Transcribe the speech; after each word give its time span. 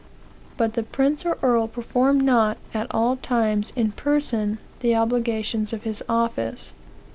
"But 0.57 0.73
the 0.73 0.81
prince 0.81 1.27
or 1.27 1.37
earl 1.43 1.67
performed 1.67 2.23
not, 2.23 2.57
at 2.73 2.87
all 2.89 3.17
times, 3.17 3.71
in 3.75 3.91
person, 3.91 4.57
the 4.79 4.95
obligations 4.95 5.73
of 5.73 5.83
his 5.83 6.03
office. 6.09 6.73